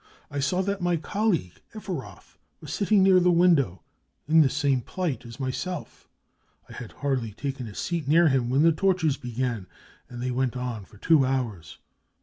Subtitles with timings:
[0.31, 3.83] I saw that my colleague, Efferoth, was sitting near the window,
[4.27, 6.09] in the same plight as myself.
[6.67, 9.67] I had hardly taken a seat near him when the tortures began,
[10.09, 11.77] and they went on for two hours.